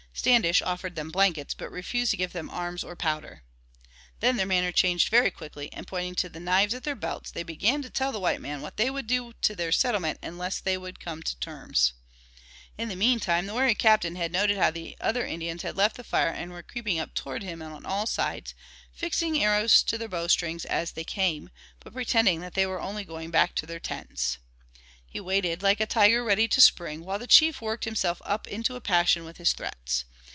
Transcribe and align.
Standish 0.13 0.61
offered 0.61 0.95
them 0.95 1.09
blankets 1.09 1.53
but 1.53 1.71
refused 1.71 2.11
to 2.11 2.17
give 2.17 2.33
them 2.33 2.49
arms 2.49 2.83
or 2.83 2.97
powder. 2.97 3.43
Then 4.19 4.35
their 4.35 4.45
manner 4.45 4.71
changed 4.73 5.09
very 5.09 5.31
quickly, 5.31 5.71
and 5.73 5.87
pointing 5.87 6.13
to 6.15 6.27
the 6.29 6.39
knives 6.39 6.73
at 6.75 6.83
their 6.83 6.95
belts 6.97 7.31
they 7.31 7.41
began 7.43 7.81
to 7.81 7.89
tell 7.89 8.11
the 8.11 8.19
white 8.19 8.41
men 8.41 8.59
what 8.61 8.75
they 8.77 8.89
would 8.91 9.07
do 9.07 9.33
to 9.41 9.55
their 9.55 9.71
settlement 9.71 10.19
unless 10.21 10.59
they 10.59 10.77
would 10.77 10.99
come 10.99 11.23
to 11.23 11.35
terms. 11.39 11.93
In 12.77 12.89
the 12.89 12.95
meantime 12.97 13.45
the 13.47 13.53
wary 13.53 13.73
Captain 13.73 14.17
had 14.17 14.33
noted 14.33 14.57
how 14.57 14.69
the 14.69 14.97
other 15.01 15.25
Indians 15.25 15.61
had 15.63 15.77
left 15.77 15.95
the 15.95 16.03
fire 16.03 16.29
and 16.29 16.51
were 16.51 16.61
creeping 16.61 16.99
up 16.99 17.15
towards 17.15 17.45
him 17.45 17.61
on 17.61 17.85
all 17.85 18.05
sides, 18.05 18.53
fixing 18.91 19.41
arrows 19.41 19.81
to 19.83 19.97
their 19.97 20.09
bowstrings 20.09 20.65
as 20.65 20.91
they 20.91 21.05
came, 21.05 21.49
but 21.79 21.93
pretending 21.93 22.41
that 22.41 22.53
they 22.53 22.65
were 22.67 22.81
only 22.81 23.05
going 23.05 23.31
back 23.31 23.55
to 23.55 23.65
their 23.65 23.79
tents. 23.79 24.37
He 25.07 25.19
waited, 25.19 25.61
like 25.61 25.81
a 25.81 25.85
tiger 25.85 26.23
ready 26.23 26.47
to 26.47 26.61
spring, 26.61 27.03
while 27.03 27.19
the 27.19 27.27
chief 27.27 27.59
worked 27.59 27.83
himself 27.83 28.21
up 28.23 28.47
into 28.47 28.77
a 28.77 28.81
passion 28.81 29.25
with 29.25 29.37
his 29.37 29.51
threats. 29.51 30.05